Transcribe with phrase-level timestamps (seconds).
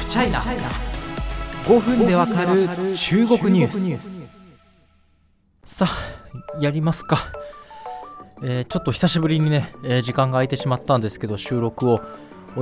[0.00, 2.66] フチャイナ5分でわかる
[2.96, 3.98] 中国ニュー
[5.66, 5.76] ス。
[5.76, 7.18] さあやりますか、
[8.42, 12.00] えー、ちょっと久しぶりにね、えー、時間が空いてしまったんですけど収録を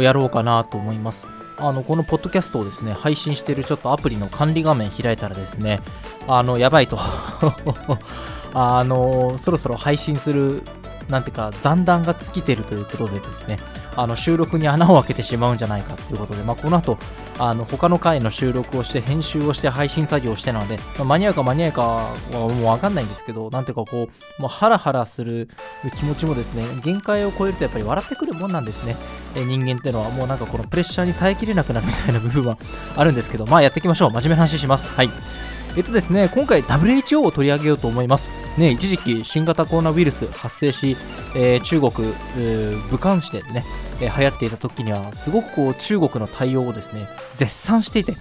[0.02, 1.26] やろうかなと思います。
[1.58, 5.80] あのこのポッドキャストをですね配信しているちょっとアプリの管理画面開いたらですね
[6.26, 6.98] あのやばいと。
[8.52, 10.64] あのそろそろ配信する
[11.08, 13.58] なんていうか残弾が尽きてるということでですね
[13.98, 16.98] あの収録に穴を開けてしまうんじゃないかということで、まあ、この後
[17.36, 25.48] あの他の回の収録をして編集をして配信作業をしてなので、まあ、間に合うか間に合うかはもう分かんないんですけどなんていうかこうもうハラハラする
[25.96, 28.94] 気持ちもですね限界を超えるとやっぱり笑ってくるもんなんですね。
[29.34, 32.56] え人間ってのはもうなんかこのプレッシャーに耐えきれなくなるみたいな部分は
[32.96, 34.10] あるんですけどまあやっていきましょう。
[34.12, 34.88] 真面目な話します。
[34.94, 35.10] はい。
[35.76, 38.28] えっとですね今回 WHO を取り上げようと思います。
[38.58, 40.96] ね、一時期新型コロナウイルス発生し、
[41.36, 41.92] えー、中国、
[42.90, 43.64] 武漢市でね、
[44.00, 48.14] えー、流行っていた時にはすごくこう中国の対応をですね絶賛していて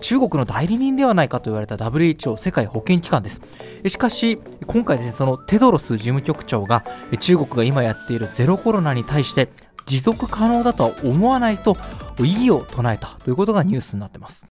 [0.00, 3.40] 中国の代理人ではないかと言われた WHO 世界保健機関です。
[3.86, 6.84] しかし今回ですねそのテドロス事務局長が
[7.20, 9.48] 中国が今やっているゼロコロナに対して
[9.84, 11.76] 持続可能だとは思わないと
[12.18, 14.48] 異議を唱えたということがニュースになってます。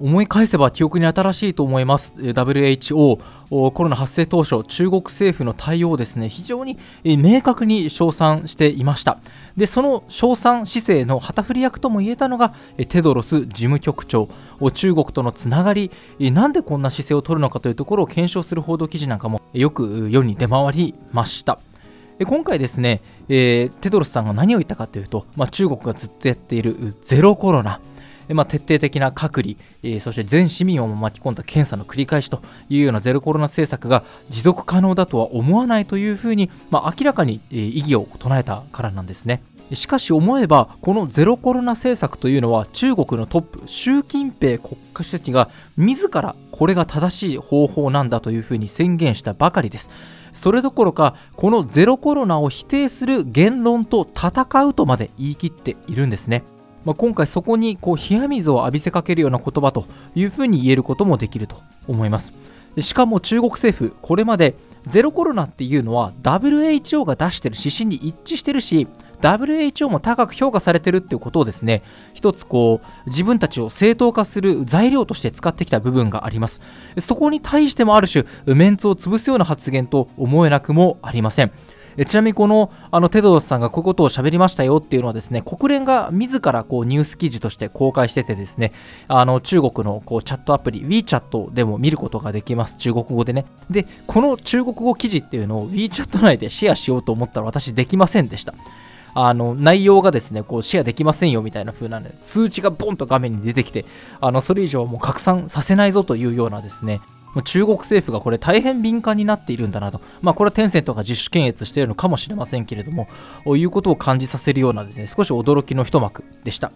[0.00, 2.14] 思い返せば記憶に新しいと思います。
[2.16, 3.18] WHO
[3.50, 9.18] コロナ発生当初中国政府の対応をですね非常に明確に称賛していました。
[9.56, 12.54] でその称賛姿勢の旗振り役とも言えたのが
[12.88, 14.28] テドロス事務局長。
[14.72, 21.58] 中国とのつながりなんでこんな姿勢を取るのかというところを検証する報道記事なんかもよく世に出回りました。
[22.26, 27.80] 今回ですね、えー、テドロスさんが何を言ったかというと、まあ、中国がずっとやっているゼロコロナ。
[28.34, 39.42] まあ、徹底的な隔離、えー、そして全市民を巻き込んだ検査の繰り返しというようなゼロコロナ政策が持続可能だとは思わないというふうに、まあ、明らかに、意義を唱えたからなんですね。
[39.74, 49.90] しかし思えばこのゼロコロナ政策というのは中国のトップ習近平国家主席が自らこれが正しい方法なんだというふうに宣言したばかりです
[50.32, 56.44] それどころかこのゼロコロナを否定する言論と戦うとまで言い切っているんですね
[56.88, 59.84] まあ、今回そこにこう冷や水を浴びせかけるような言葉と
[60.14, 62.32] いうふうに言えることもできると思います。
[62.80, 64.54] しかも中国政府これまで
[64.86, 68.88] ゼロコロナっていうのは WHO が出してる指針に一致してるし
[69.20, 71.82] WHO も高く評価されてるっていうことをですね
[72.14, 76.62] 一つこう自分たちを正当化する材料として使ってきた部分があります。
[77.00, 81.52] そこに対してもある種メンツを潰すような発言と思えなくもありません。
[81.98, 88.72] えちなみにこのあのテドロスさんがこういうことを喋りましたよっていうのはですね国連が自らこうニュース記事として公開しててですね
[89.08, 92.76] あの中国のこうチャットアプリ WeChat でも見ることができます。
[92.76, 93.46] 中国語でね。
[93.68, 98.54] でこの中国語記事っていうのを WeChat 内でシェアしようと思ったら私できませんでした。
[99.14, 103.84] あの内容がですねこうシェアできませんよみたいな風な、ね、通知がボンと画面に出てきて
[104.20, 107.00] あのそれ以上もう拡散させないぞというようなですね
[107.44, 113.08] 中国政府がこれ大変敏感になっているんだなと、まあ、これはテンセントが自主検閲しているのかもしれませんけれども、
[113.56, 116.72] いうことを感じさせるようなですね、少し驚きの一幕でした。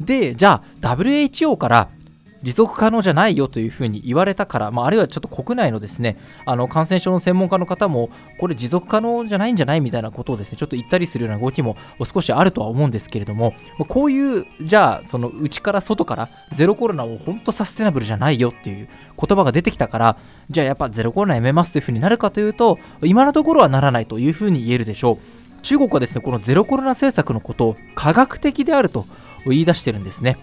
[0.00, 1.88] で、じゃあ WHO から
[2.42, 13.54] 持続可能じゃないよというふうに言われたから、まあ、あるいはちょっと国内のですねあの感染症の専門家の方もこれ持続可能じゃないんじゃないみたいなことをですねちょっと言ったりするような動きも少しあるとは思うんですけれども
[13.88, 20.16] こういうじゃあその内から外からゼロコロナを本当サステナブルじゃないよっていう言葉が出てきたから
[20.50, 29.06] じゃあやっぱゼロコロナやめますというふうになるかというと今のところはならないというふうに言えるでしょう中国はですねこのゼロコロナ政策のことを科学的であると
[29.46, 30.38] 言い出してるんですね。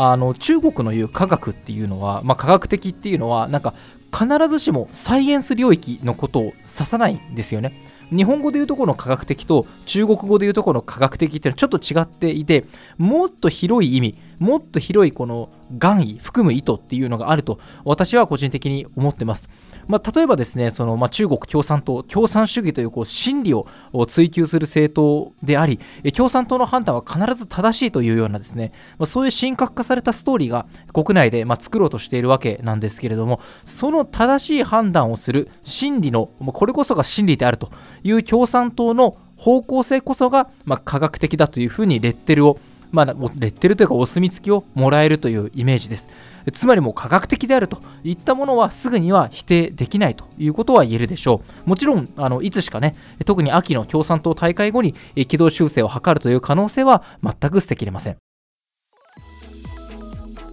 [0.00, 3.74] あの中国の言う科学っていうのは、まあ、科学的っていうのはなんか
[4.18, 7.72] 必ずしもサイエンス領域のことを指さないんですよね。
[8.10, 12.64] 日本語で言うとこの科学的と中国語で言うとこの科学的っていうのはちょっと違っていて
[12.96, 19.48] もっと広い意味もっと広いこの願意含む意図っていうのがあると私は個人的に思ってます。
[19.88, 23.66] まあ、例えばですね、そのまあ、中国共産党、共産主義というこう真理を
[24.06, 25.80] 追求する政党であり、
[26.14, 37.70] 共産党の判断は必ず正しいというようなですね、まあ、そういう神格化されたストーリーが国内でま作ろうとしているわけなんですけれども、その正しい判断をする真理の、これこそが真理であると
[38.02, 42.58] いう共産党の方向性こそが、まあ、科学的だというふうにレッテルを
[42.90, 46.08] まあ、レッテルというかお墨付きをもらえるというイメージです。
[46.52, 51.68] つまりもう科学的であるといったものはすぐには否定できないということは言えるでしょう。
[51.68, 52.96] もちろん、あのいつしかね、
[53.26, 54.94] 特に秋の共産党大会後に
[55.26, 58.16] 軌道修正を図るという可能性は全く捨てきれません。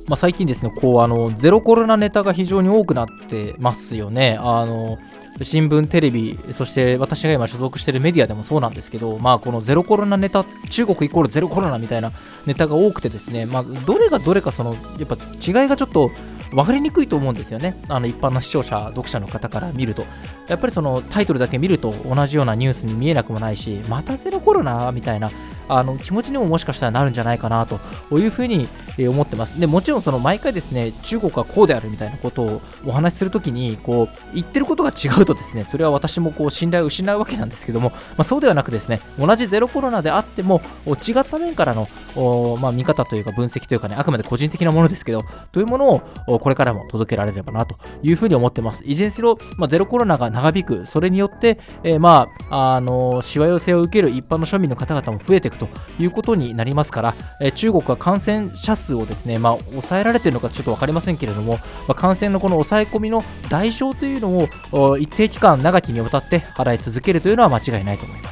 [0.07, 4.37] まあ、最近ですね、こう、あの、ゼロコロナネタが非常に多くなってますよね。
[4.39, 4.99] あの、
[5.41, 12.11] 新聞、テレビ、そして私が今所属しているメディアでもそうなんですけど、まあ、このゼロコロナネタ、中国イコールゼロコロナみたいな
[12.45, 16.11] ネタが多くてですね、まあ、どれがどれかその、やっぱ違いがちょっと
[16.51, 17.75] 分かりにくいと思うんですよね。
[17.89, 20.05] あの一般の視聴者、読者の方から見ると。
[20.47, 25.29] やっぱりそのタイトルだけ見ると同じようなニュースに見えなくもないし、またゼロコロナみたいな
[25.67, 27.79] あの気持ちにももしかしたらなるんじゃないかなと
[28.17, 28.67] いうふうに
[28.97, 29.59] 思ってます。
[29.59, 41.87] でもちろんその毎回ですね中国はこうであるみたいなことをお話しするときにこう言ってることが違うとですねそれは私もこう信頼を失うわけなんですけども、まあ、そうではなくですね同じゼロコロナであっても違った面からの
[42.61, 48.83] まあ、見方というか分析というかねあくまで個人的なものですけどというものをこれからも届けられればなというふうに思ってます。
[48.85, 55.69] いずれにしろ、まあ、ゼロコロナが長引くそれによって、えー、まああのしわ寄せを受ける一般の庶民の方々も増えてくと
[55.99, 61.59] いうことになりますから、え中国は感染者数をですね、まあ、抑えられているのかちょっと分かりませんけれども、ま
[61.89, 68.24] あ、感染のこの抑え込みの代償というのを一定期間長きにわたって払い続けるというのは間違いないと思います。